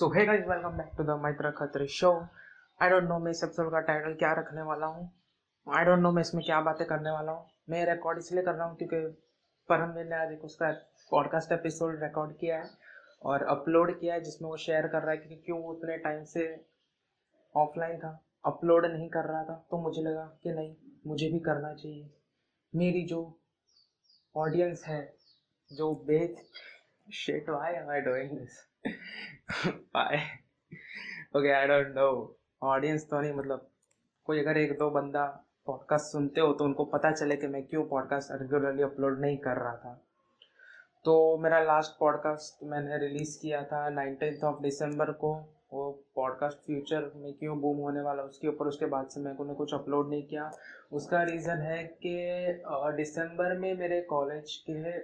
[0.00, 2.10] So hey guys welcome back to the मैत्र खतरे show
[2.80, 5.02] I don't no मैं इस episode का टाइटल क्या रखने वाला हूँ।
[5.66, 8.66] आई डोंट नो मैं इसमें क्या बातें करने वाला हूँ। मैं रिकॉर्ड इसलिए कर रहा
[8.66, 9.00] हूँ क्योंकि
[9.68, 10.70] परम ने आज एक उसका
[11.10, 12.70] पॉडकास्ट एपिसोड रिकॉर्ड किया है
[13.22, 16.24] और अपलोड किया है, जिसमें वो शेयर कर रहा है कि क्यों वो उतने टाइम
[16.32, 16.46] से
[17.54, 20.74] ऑफलाइन था। अपलोड नहीं कर रहा था तो मुझे लगा कि नहीं,
[21.06, 22.10] मुझे भी करना चाहिए।
[22.74, 23.22] मेरी जो
[24.34, 25.02] ऑडियंस है,
[25.70, 26.42] जो बेच
[27.08, 28.58] shit, why am i doing this?
[31.36, 32.26] okay, i don't know.
[32.62, 33.70] Audience तो नहीं मतलब
[34.24, 37.84] कोई अगर एक दो बंदा पॉडकास्ट सुनते हो तो उनको पता चले कि मैं क्यों
[37.84, 40.04] पॉडकास्ट रेगुलरली अपलोड नहीं कर रहा था।
[41.04, 47.12] तो मेरा लास्ट पॉडकास्ट मैंने रिलीज़ किया था नाइनटीन ऑफ़ दिसंबर को। वो पॉडकास्ट फ्यूचर
[47.16, 50.22] में क्यों बूम होने वाला, उसके ऊपर, उसके बाद से मैं उन्हें कुछ अपलोड नहीं
[50.22, 50.52] किया।
[50.92, 52.16] उसका रीज़न है कि
[52.96, 54.98] दिसंबर में मेरे कॉलेज के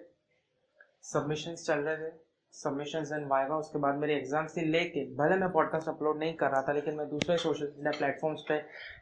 [1.03, 2.26] सबमिशंस चल रहे थे।
[2.57, 6.51] सबमिशंस एंड वाइवा उसके बाद मेरे एग्ज़ाम्स थी लेके भले मैं पॉडकास्ट अपलोड नहीं कर
[6.51, 8.55] रहा था, लेकिन मैं दूसरे सोशल मीडिया प्लेटफॉर्म्स पे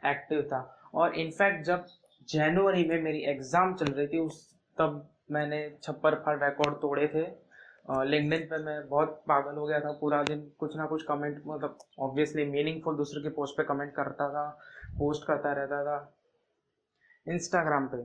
[0.09, 0.59] एक्टिव था।
[0.93, 1.85] और इनफैक्ट जब
[2.29, 7.23] जनवरी में मेरी एग्ज़ाम चल रही थी, उस तब मैंने छप्पर फाड़ रिकॉर्ड तोड़े थे।
[8.03, 11.77] लिंकडिन पे मैं बहुत पागल हो गया था, पूरा दिन कुछ ना कुछ कमेंट मतलब
[11.99, 14.47] ऑब्वियसली मीनिंगफुल दूसरे की पोस्ट पे कमेंट करता था
[14.97, 15.97] पोस्ट करता रहता था।
[17.27, 17.97] इंस्टाग्राम पे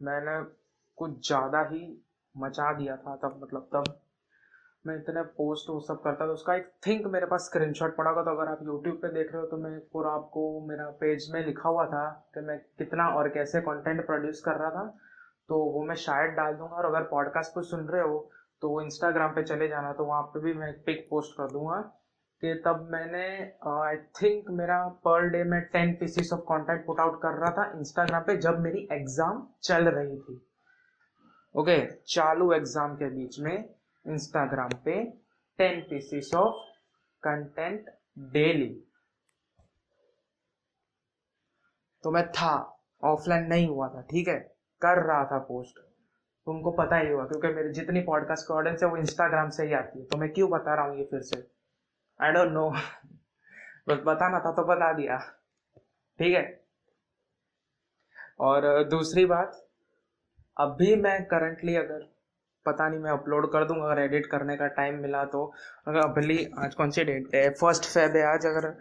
[0.00, 0.42] मैंने
[0.98, 1.82] कुछ ज़्यादा ही
[2.34, 3.98] मचा दिया था, तब मतलब तब
[4.84, 8.22] मैं इतने पोस्ट वो सब करता था उसका एक थिंक मेरे पास स्क्रीनशॉट पड़ा हुआ
[8.24, 11.44] था अगर आप यूट्यूब पे देख रहे हो तो मैं पूरा आपको मेरा पेज में
[11.46, 14.84] लिखा हुआ था कि मैं कितना और कैसे कंटेंट प्रोड्यूस कर रहा था।
[15.48, 18.18] तो वो मैं शायद डाल दूँगा और अगर पॉडकास्ट को सुन रहे हो
[18.62, 21.80] तो इंस्टाग्राम पे चले जाना तो वहाँ पे भी मैं पिक पोस्ट कर दूँगा
[22.42, 23.26] कि तब मैंने
[23.70, 27.50] आई uh, थिंक मेरा पर डे में ten pieces of content put out कर रहा
[27.50, 30.34] था इंस्टाग्राम पे जब मेरी एग्ज़ाम चल रही थी।
[31.54, 33.74] ओके okay, चालू एग्ज़ाम के बीच में।
[34.06, 35.02] इंस्टाग्राम पे
[35.58, 36.54] ten pieces of
[37.22, 37.90] content
[38.32, 38.68] daily
[42.04, 42.52] तो मैं था
[43.04, 44.38] ऑफलाइन नहीं हुआ था, ठीक है?
[44.82, 45.78] कर रहा था पोस्ट
[46.46, 49.72] तुमको पता ही होगा, क्योंकि मेरी जितनी पॉडकास्ट की ऑडियंस है, वो इंस्टाग्राम से ही
[49.72, 51.40] आती है। तो मैं क्यों बता रहा हूँ ये फिर से?
[52.20, 52.68] आई डोंट नो
[53.88, 55.18] बस बताना था तो बता दिया।
[56.18, 56.44] ठीक है?
[58.40, 59.68] और दूसरी बात,
[60.56, 62.11] अभी मैं करंटली अगर
[62.66, 65.44] पता नहीं मैं अपलोड कर दूँगा, अगर एडिट करने का टाइम मिला तो।
[65.88, 68.72] अगर अभी आज कौन सी डेट है फ़र्स्ट फेब है आज, अगर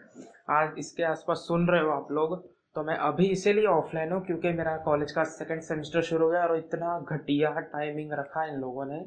[0.52, 2.42] आज इसके आसपास सुन रहे हो आप लोग
[2.76, 6.44] तो मैं अभी इसीलिए ऑफलाइन हूँ क्योंकि मेरा कॉलेज का सेकंड सेमेस्टर शुरू हो गया
[6.44, 9.00] और इतना घटिया टाइमिंग रखा इन लोगों ने।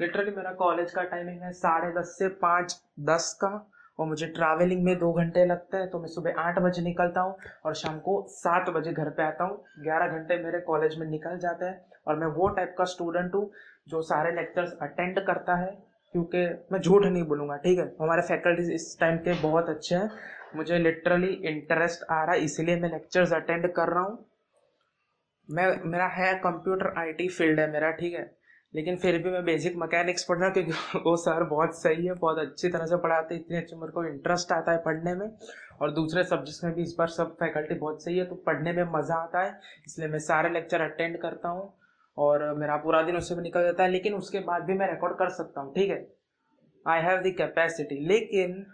[0.00, 3.50] लिटरली मेरा कॉलेज का टाइमिंग है साढ़े दस से पाँच, दस का,
[3.98, 7.36] और मुझे ट्रैवलिंग में दो घंटे लगते हैं तो मैं सुबह आठ बजे निकलता हूँ
[7.64, 11.38] और शाम को सात बजे घर पे आता हूँ। ग्यारह घंटे मेरे कॉलेज में निकल
[11.38, 13.50] जाते हैं। और मैं वो टाइप का स्टूडेंट हूँ
[13.88, 15.72] जो सारे लेक्चर्स अटेंड करता है,
[16.14, 17.84] क्योंकि मैं झूठ नहीं बोलूँगा, ठीक है?
[18.00, 20.10] हमारे फैकल्टीज इस टाइम के बहुत अच्छे हैं।
[20.56, 24.24] मुझे लिटरली इंटरेस्ट आ रहा है, इसलिए मैं लेक्चर्स अटेंड कर रहा हूँ।
[25.48, 28.30] मैं, मेरा है कंप्यूटर आईटी फ़ील्ड है मेरा, ठीक है?
[28.74, 32.14] लेकिन फिर भी मैं बेसिक मैकेनिक्स पढ़ रहा हूँ, क्योंकि वो सर बहुत सही है,
[32.14, 35.28] बहुत अच्छी तरह से पढ़ाते हैं, इतने अच्छे मेरे को इंटरेस्ट आता है पढ़ने में।
[35.80, 38.84] और दूसरे सब्जेक्ट्स में भी इस बार सब फैकल्टी बहुत सही है तो पढ़ने में
[38.92, 41.72] मज़ा आता है, इसलिए मैं सारे लेक्चर अटेंड करता हूँ।
[42.18, 45.16] और मेरा पूरा दिन उससे भी निकल जाता है, लेकिन उसके बाद भी मैं रिकॉर्ड
[45.18, 46.06] कर सकता हूँ, ठीक है?
[46.86, 48.66] आई हैव द कैपेसिटी लेकिन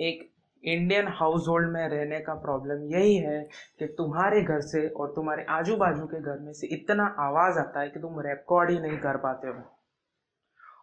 [0.00, 0.30] एक
[0.64, 3.42] इंडियन हाउस होल्ड में रहने का प्रॉब्लम यही है
[3.78, 7.80] कि तुम्हारे घर से और तुम्हारे आजू बाजू के घर में से इतना आवाज़ आता
[7.80, 9.62] है कि तुम रिकॉर्ड ही नहीं कर पाते हो।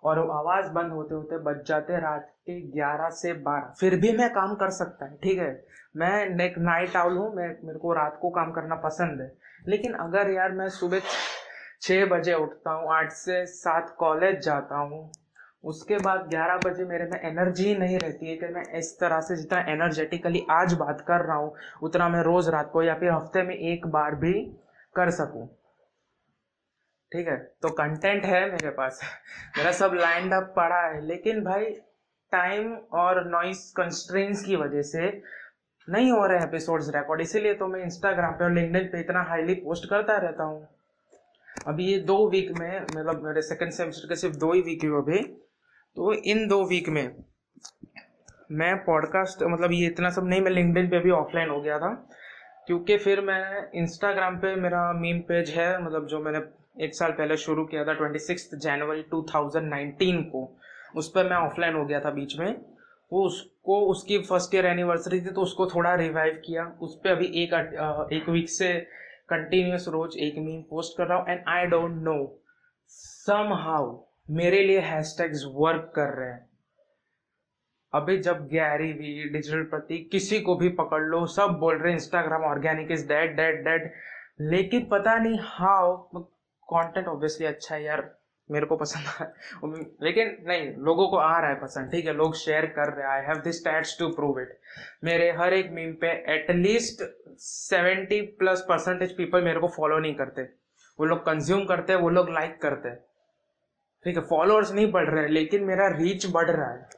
[0.04, 4.12] और वो आवाज़ बंद होते होते बच जाते रात के ग्यारह से बारह। फिर भी
[4.18, 5.66] मैं काम कर सकता है, ठीक है?
[5.96, 9.32] मैं एक नाइट आउल हूँ, मैं, मेरे को रात को काम करना पसंद है।
[9.68, 11.00] लेकिन अगर यार मैं सुबह
[11.82, 15.12] छः बजे उठता हूँ, आठ से सात कॉलेज जाता हूँ।
[15.64, 19.36] उसके बाद ग्यारह बजे मेरे में एनर्जी नहीं रहती है कि मैं इस तरह से
[19.36, 21.54] जितना एनर्जेटिकली आज बात कर रहा हूँ,
[21.84, 24.34] उतना मैं रोज़ रात को या फिर हफ़्ते में एक बार भी
[24.96, 25.48] कर सकूँ।
[27.12, 27.38] ठीक है?
[27.62, 29.02] तो कंटेंट है मेरे पास।
[29.58, 31.66] मेरा सब लाइंड अप पड़ा है। लेकिन भाई
[32.32, 35.10] टाइम और नॉइस कंस्ट्रेंस की वजह से
[35.88, 39.54] नहीं हो रहे एपिसोड्स रिकॉर्ड इसीलिए तो मैं इंस्टाग्राम पे और लिंक्डइन पे इतना हाईली
[39.56, 40.68] पोस्ट करता रहता हूँ।
[41.68, 45.02] अभी ये दो वीक में मतलब मेरे सेकंड सेमेस्टर के सिर्फ़ दो ही वीक हुए
[45.02, 45.22] अभी।
[45.98, 47.16] तो इन दो वीक में
[48.52, 51.94] मैं पॉडकास्ट मतलब ये इतना सब नहीं, मैं लिंकडिन पे भी ऑफलाइन हो गया था।
[52.68, 56.40] क्योंकि फिर मैं इंस्टाग्राम पे मेरा मीम पेज है मतलब जो मैंने
[56.86, 60.58] एक साल पहले शुरू किया था ट्वेंटी सिक्स जनवरी टू थाउज़ेंड नाइनटीन को।
[60.96, 62.52] उस पर मैं ऑफलाइन हो गया था बीच में।
[63.14, 67.26] वो उसको, उसकी फ़र्स्ट ईयर एनिवर्सरी थी तो उसको थोड़ा रिवाइव किया। उस पर अभी
[67.44, 67.54] एक
[68.14, 68.74] एक वीक से
[69.32, 72.16] कंटिन्यूस रोज एक मीम पोस्ट कर रहा हूँ and I don't know
[73.64, 73.98] somehow
[74.30, 76.50] मेरे लिए हैशटैग्स वर्क कर रहे हैं।
[77.94, 82.00] अभी जब गैरी वी डिजिटल प्रति किसी को भी पकड़ लो, सब बोल रहे हैं
[82.00, 83.92] Instagram organic is dead dead dead
[84.42, 88.02] लेकिन पता नहीं हाउ कंटेंट ऑब्वियसली अच्छा है यार।
[88.52, 89.34] मेरे को पसंद है
[90.04, 92.14] लेकिन नहीं लोगों को आ रहा है पसंद ठीक है?
[92.14, 94.60] लोग शेयर कर रहे हैं। I have this stats to prove it
[95.04, 97.04] मेरे हर एक मीम पे at least
[97.40, 100.42] seventy plus percentage people मेरे को फॉलो नहीं करते।
[101.00, 103.00] वो लोग कंज्यूम करते हैं वो लोग लाइक करते हैं।
[104.06, 104.24] ठीक है?
[104.24, 106.90] फॉलोअर्स नहीं बढ़ रहे लेकिन मेरा रीच बढ़ रहा है।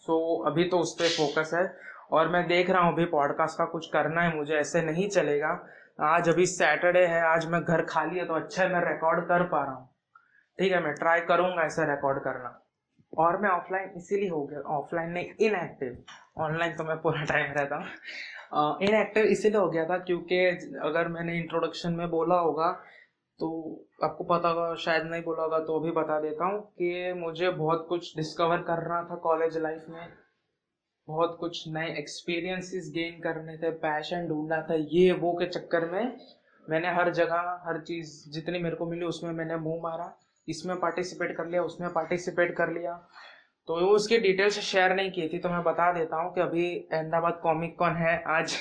[0.00, 3.58] सो so, अभी तो उस पर फोकस है। और मैं देख रहा हूँ अभी पॉडकास्ट
[3.58, 5.68] का कुछ करना है मुझे ऐसे नहीं चलेगा।
[6.00, 9.42] आज अभी सैटरडे है, आज मैं घर खाली है तो अच्छा है, मैं रिकॉर्ड कर
[9.48, 9.88] पा रहा हूँ।
[10.58, 12.52] ठीक है, मैं ट्राई करूँगा ऐसा रिकॉर्ड करना।
[13.12, 17.76] और मैं ऑफलाइन इसीलिए हो गया ऑफलाइन नहीं इनएक्टिव ऑनलाइन तो मैं पूरा टाइम रहता
[17.76, 20.38] हूँ। इनएक्टिव इसीलिए हो गया था क्योंकि
[20.84, 22.70] अगर मैंने इंट्रोडक्शन में बोला होगा
[23.40, 23.50] तो
[24.04, 27.86] आपको पता होगा, शायद नहीं बोला होगा तो भी बता देता हूँ कि मुझे बहुत
[27.88, 30.06] कुछ डिस्कवर करना था कॉलेज लाइफ में।
[31.08, 36.16] बहुत कुछ नए एक्सपीरियंसेस गेन करने थे पैशन ढूंढना था, ये, वो के चक्कर में
[36.64, 40.12] मैंने हर जगह, हर चीज़ जितनी मेरे को मिली उसमें मैंने मुँह मारा,
[40.48, 42.92] इसमें पार्टिसिपेट कर लिया, उसमें पार्टिसिपेट कर लिया।
[43.68, 46.64] तो वो उसकी डिटेल्स शेयर नहीं की थी तो मैं बता देता हूँ कि अभी
[46.92, 48.54] अहमदाबाद कॉमिक कॉन है, आज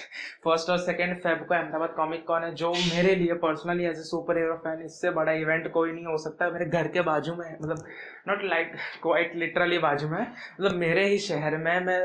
[0.43, 4.03] फ़र्स्ट और सेकेंड फेब को अहमदाबाद कॉमिक कॉन है, जो मेरे लिए personally as a
[4.37, 7.85] superhero fan इससे बड़ा इवेंट कोई नहीं हो सकता, मेरे घर के बाजू में मतलब
[8.27, 11.99] नॉट लाइक क्वाइट लिटरली बाजू में मतलब मेरे ही शहर में, मैं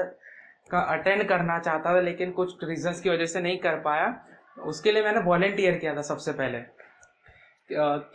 [0.71, 4.15] का अटेंड करना चाहता था, लेकिन कुछ रीजंस की वजह से नहीं कर पाया।
[4.65, 6.59] उसके लिए मैंने वॉलेंटियर किया था सबसे पहले।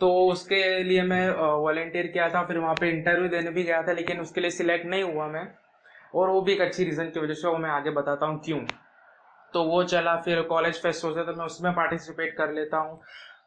[0.00, 3.92] तो उसके लिए मैं वॉलेंटियर किया था, फिर वहाँ पे इंटरव्यू देने भी गया था,
[3.92, 5.46] लेकिन उसके लिए सिलेक्ट नहीं हुआ मैं।
[6.14, 8.60] और वो भी एक अच्छी रीज़न की वजह से, वो मैं आगे बताता हूँ क्यों।
[9.54, 13.00] तो वो चला, फिर कॉलेज फेस्ट होता तो मैं उसमें पार्टिसिपेट कर लेता हूँ।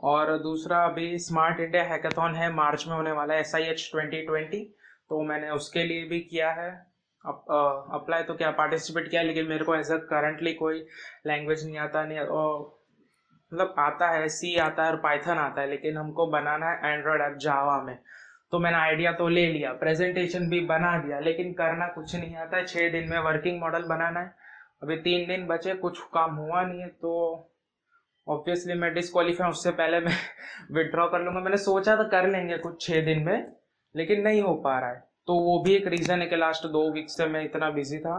[0.03, 3.89] और दूसरा, अभी स्मार्ट इंडिया हैकाथॉन है, मार्च में होने वाला है S I H
[3.91, 4.63] twenty twenty
[5.09, 6.71] तो मैंने उसके लिए भी किया है।
[7.25, 10.79] अप्लाई तो क्या पार्टिसिपेट किया, लेकिन मेरे को ऐसा करंटली कोई
[11.27, 12.81] लैंग्वेज नहीं आता, नहीं और
[13.51, 17.21] मतलब आता है सी आता है और पाइथन आता है, लेकिन हमको बनाना है एंड्रॉयड
[17.21, 17.97] ऐप जावा में।
[18.51, 22.57] तो मैंने आइडिया तो ले लिया प्रेजेंटेशन भी बना दिया, लेकिन करना कुछ नहीं आता
[22.57, 24.33] है। छः दिन में वर्किंग मॉडल बनाना है।
[24.83, 27.49] अभी तीन दिन बचे, कुछ काम हुआ नहीं है तो
[28.27, 30.13] ऑब्वियसली मैं डिसक्वालीफाई उससे पहले मैं
[30.71, 33.51] विड्रॉ कर लूँगा। मैंने सोचा तो कर लेंगे कुछ छः दिन में,
[33.95, 36.89] लेकिन नहीं हो पा रहा है। तो वो भी एक रीज़न है कि लास्ट दो
[36.93, 38.17] वीक से मैं इतना बिज़ी था।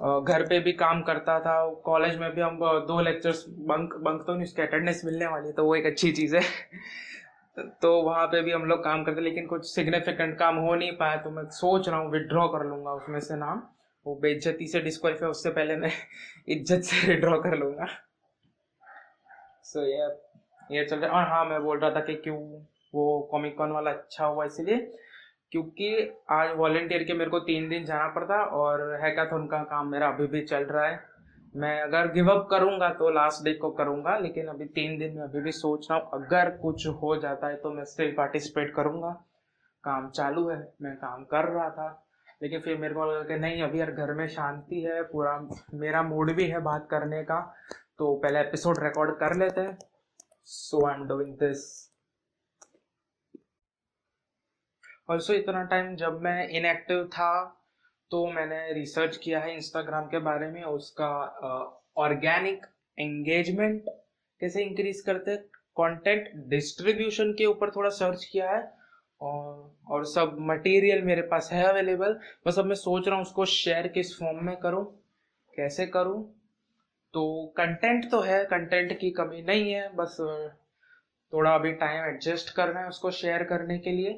[0.00, 1.54] घर पे भी काम करता था।
[1.84, 5.64] कॉलेज में भी हम दो लेक्चर्स बंक बंक तो नहीं, उसकी अटेंडेंस मिलने वाली तो
[5.64, 6.42] वो एक अच्छी चीज़ है।
[7.82, 11.16] तो वहाँ पे भी हम लोग काम करते, लेकिन कुछ सिग्निफिकेंट काम हो नहीं पाया
[11.16, 13.62] तो मैं सोच रहा हूँ विड्रॉ कर लूँगा उसमें से नाम।
[14.06, 15.90] वो बेइज्जती से डिस्कालीफाई उससे पहले मैं
[16.48, 17.86] इज़्ज़त से विड्रॉ कर लूँगा।
[19.64, 20.08] सो ये
[20.70, 22.38] ये चल रहा और हाँ मैं बोल रहा था कि क्यों
[22.94, 24.76] वो कॉमिक कॉन वाला अच्छा हुआ, इसीलिए
[25.52, 25.94] क्योंकि
[26.30, 30.26] आज वॉल्टियर के मेरे को तीन दिन जाना पड़ता और हैकाथन का काम मेरा अभी
[30.26, 30.98] भी चल रहा है।
[31.54, 35.22] मैं अगर गिव अप करूँगा तो लास्ट डे को करूँगा, लेकिन अभी तीन दिन में
[35.22, 39.10] अभी भी सोच रहा हूँ, अगर कुछ हो जाता है तो मैं स्टिल पार्टिसिपेट करूँगा।
[39.84, 41.88] काम चालू है, मैं काम कर रहा था,
[42.42, 45.38] लेकिन फिर मेरे को लगा कि नहीं, अभी यार घर में शांति है, पूरा
[45.74, 47.40] मेरा मूड भी है बात करने का
[47.98, 49.78] तो पहले एपिसोड रिकॉर्ड कर लेते हैं।
[50.44, 51.89] So I am doing this
[55.10, 57.32] also इतना टाइम जब मैं इनएक्टिव था
[58.10, 61.08] तो मैंने रिसर्च किया है इंस्टाग्राम के बारे में, उसका
[61.98, 62.66] ऑर्गेनिक
[62.98, 63.84] एंगेजमेंट
[64.40, 65.36] कैसे इंक्रीज करते
[65.76, 68.60] कंटेंट डिस्ट्रीब्यूशन के ऊपर थोड़ा सर्च किया है,
[69.20, 73.44] और और सब मटेरियल मेरे पास है अवेलेबल बस अब मैं सोच रहा हूँ उसको
[73.46, 74.84] शेयर किस फॉर्म में करूँ,
[75.56, 76.22] कैसे करूँ
[77.14, 80.16] तो कंटेंट तो है कंटेंट की कमी नहीं है, बस,
[81.32, 84.12] थोड़ा अभी टाइम एडजस्ट करना है उसको शेयर करने के लिए।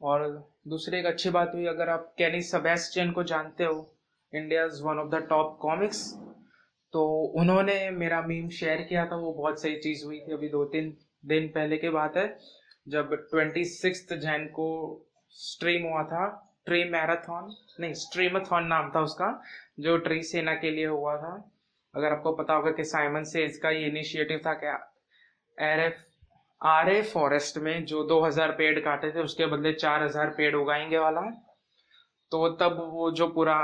[0.00, 0.26] और
[0.68, 3.92] दूसरी एक अच्छी बात हुई, अगर आप कैनी सबेस्टियन को जानते हो
[4.32, 6.02] India is one of the top comics
[6.94, 7.02] तो
[7.40, 10.96] उन्होंने मेरा मीम शेयर किया था, वो बहुत सही चीज़ हुई थी अभी दो तीन
[11.24, 12.26] दिन पहले की बात है,
[12.86, 14.68] जब ट्वेंटी सिक्स जैन को
[15.34, 16.26] स्ट्रीम हुआ था
[16.66, 19.42] ट्री मैराथन नहीं स्ट्रीमथॉन नाम था उसका,
[19.80, 21.32] जो ट्री सेना के लिए हुआ था।
[21.94, 24.74] अगर आपको पता होगा कि साइमन से इसका ये इनिशिएटिव था क्या
[25.58, 26.02] एफ़
[26.62, 31.32] आरे फॉरेस्ट में जो 2000 पेड़ काटे थे, उसके बदले 4000 पेड़ उगाएँगे वाला है।
[32.30, 33.56] तो तब वो जो पूरा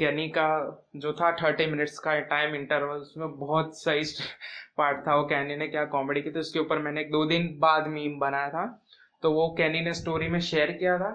[0.00, 0.48] कैनी का
[0.96, 4.02] जो था, थर्टी मिनट्स का टाइम इंटरवल उसमें बहुत सही
[4.78, 7.56] पार्ट था वो कैनी ने क्या कॉमेडी की थी। उसके ऊपर मैंने एक दो दिन
[7.58, 8.84] बाद मीम बनाया था।
[9.22, 11.10] तो वो कैनी ने स्टोरी में शेयर किया था।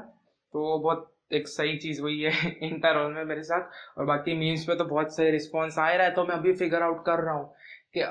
[0.53, 4.65] तो वो बहुत एक सही चीज़ हुई है इंटरवल में मेरे साथ। और बाकी मीम्स
[4.65, 7.33] पे तो बहुत सही रिस्पॉन्स आ रहा है। तो मैं अभी फिगर आउट कर रहा
[7.33, 7.55] हूँ
[7.97, 8.01] कि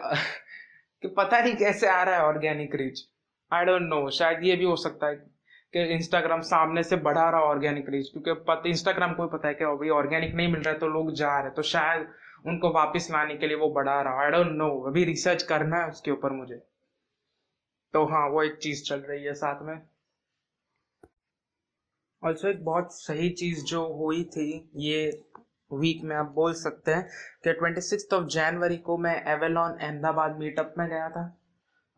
[1.03, 3.05] कि पता नहीं कैसे आ रहा है organic reach
[3.53, 5.15] I don't know शायद ये भी हो सकता है
[5.75, 9.89] कि इंस्टाग्राम सामने से बढ़ा रहा ऑर्गेनिक रीच क्योंकि इंस्टाग्राम को पता है कि अभी
[9.91, 12.07] ऑर्गेनिक नहीं मिल रहा है तो लोग जा रहे हैं। तो शायद
[12.47, 15.89] उनको वापस लाने के लिए वो बढ़ा रहा। आई डोंट नो अभी रिसर्च करना है
[15.89, 16.57] उसके ऊपर मुझे।
[17.95, 19.81] तो हाँ वो एक चीज़ चल रही है साथ में।
[22.23, 25.11] ऑल्सो एक बहुत सही चीज़ जो हुई थी, ये
[25.73, 27.09] वीक में आप बोल सकते हैं
[27.45, 31.25] कि ट्वेंटी सिक्स ऑफ़ जनवरी को मैं एवेलॉन अहमदाबाद मीटअप में गया था।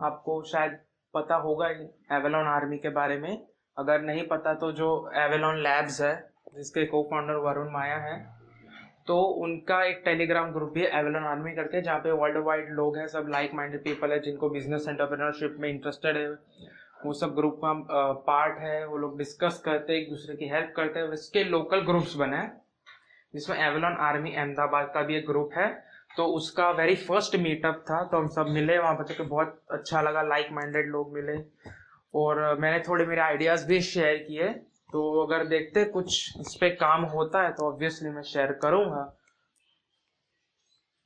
[0.01, 0.79] आपको शायद
[1.15, 1.69] पता होगा
[2.17, 6.15] एवेलॉन आर्मी के बारे में। अगर नहीं पता तो जो एवेलॉन लैब्स है,
[6.55, 8.17] जिसके को फाउंडर वरुण माया है
[9.07, 12.97] तो उनका एक टेलीग्राम ग्रुप भी है एवेलॉन आर्मी करके, जहाँ पे वर्ल्ड वाइड लोग
[12.97, 16.29] हैं, सब लाइक माइंडेड पीपल है, जिनको बिज़नेस एंटरप्रेन्योरशिप में इंटरेस्टेड है।
[17.05, 17.73] वो सब ग्रुप का
[18.27, 21.81] पार्ट है, वो लोग डिस्कस करते हैं, एक दूसरे की हेल्प करते हैं इसके लोकल
[21.81, 22.64] ग्रुप्स बने हैं।
[23.35, 25.69] जिसमें एवलॉन आर्मी अहमदाबाद का भी एक ग्रुप है।
[26.17, 30.01] तो उसका वेरी फ़र्स्ट मीटअप था तो हम सब मिले, वहाँ पर तो बहुत अच्छा
[30.03, 31.37] लगा लाइक माइंडेड लोग मिले।
[32.15, 34.49] और मैंने थोड़े मेरे आइडियाज़ भी शेयर किए।
[34.93, 39.03] तो अगर देखते कुछ इस पर काम होता है तो ऑब्वियसली मैं शेयर करूँगा।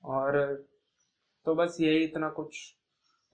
[0.04, 0.36] और
[1.46, 2.58] तो बस यही इतना कुछ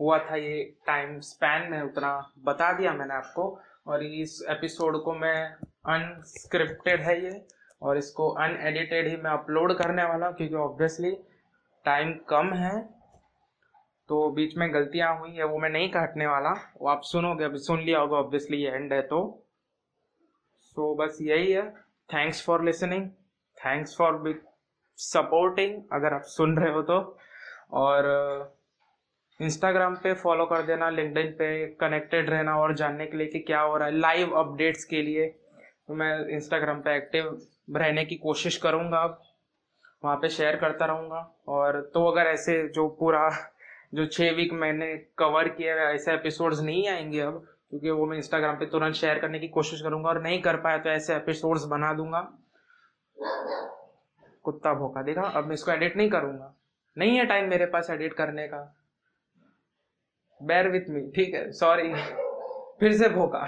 [0.01, 5.15] हुआ था, ये टाइम स्पैन में उतना बता दिया मैंने आपको। और इस एपिसोड को
[5.15, 5.45] मैं
[5.87, 7.31] अनस्क्रिप्टेड है ये।
[7.85, 11.11] और इसको अनएडिटेड ही मैं अपलोड करने वाला हूँ क्योंकि ऑब्वियसली
[11.85, 12.79] टाइम कम है।
[14.09, 16.51] तो बीच में गलतियाँ हुई है वो मैं नहीं काटने वाला।
[16.81, 19.21] वो आप सुनोगे अभी सुन लिया होगा ऑब्वियसली ये एंड है तो।
[20.61, 21.69] सो so, बस यही है।
[22.11, 23.09] Thanks for listening
[23.59, 24.43] thanks for
[24.99, 26.99] supporting अगर आप सुन रहे हो तो।
[27.73, 28.07] और
[29.41, 33.61] इंस्टाग्राम पे फॉलो कर देना लिंकडिन पे कनेक्टेड रहना और जानने के लिए कि क्या
[33.61, 35.27] हो रहा है। लाइव अपडेट्स के लिए।
[35.89, 37.31] तो मैं इंस्टाग्राम पे एक्टिव
[37.69, 39.23] रहने की कोशिश करूँगा अब।
[40.05, 43.31] वहाँ पे शेयर करता रहूँगा। और तो अगर ऐसे जो पूरा,
[43.95, 48.57] जो छः वीक मैंने कवर किया ऐसे एपिसोड्स नहीं आएँगे अब, क्योंकि वो मैं इंस्टाग्राम
[48.57, 51.93] पे तुरंत शेयर करने की कोशिश करूँगा और नहीं कर पाया तो ऐसे एपिसोड्स बना
[51.93, 52.21] दूँगा।
[54.43, 55.23] कुत्ता भोका, देखा?
[55.23, 56.55] अब मैं इसको एडिट नहीं करूँगा।
[56.99, 58.77] नहीं है टाइम मेरे पास एडिट करने का।
[60.43, 61.53] बेर विथ मी ठीक है?
[61.53, 61.95] सॉरी
[62.81, 63.47] फिर से भोका।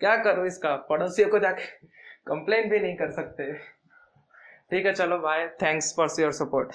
[0.00, 0.76] क्या करूँ इसका?
[0.76, 1.62] पड़ोसियों को जाके।
[2.28, 3.52] कंप्लेन भी नहीं कर सकते।
[4.70, 6.72] ठीक है चलो bye thanks for your support